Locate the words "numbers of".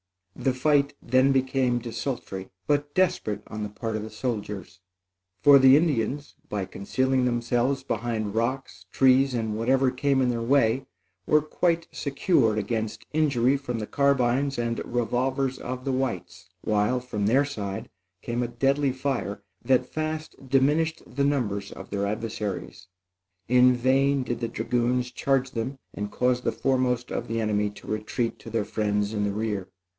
21.25-21.91